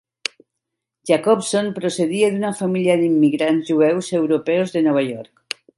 Jacobson 1.09 1.69
procedia 1.77 2.31
d'una 2.33 2.51
família 2.63 2.99
d'immigrants 3.03 3.71
jueus 3.73 4.13
europeus 4.23 4.77
de 4.79 4.89
Nova 4.89 5.07
York. 5.13 5.61